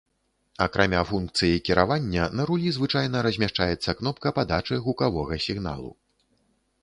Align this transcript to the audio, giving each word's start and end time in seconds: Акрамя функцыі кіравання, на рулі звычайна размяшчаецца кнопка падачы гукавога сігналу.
Акрамя 0.65 1.01
функцыі 1.09 1.59
кіравання, 1.67 2.23
на 2.39 2.45
рулі 2.51 2.69
звычайна 2.79 3.17
размяшчаецца 3.27 3.95
кнопка 3.99 4.27
падачы 4.37 4.75
гукавога 4.87 5.33
сігналу. 5.49 5.91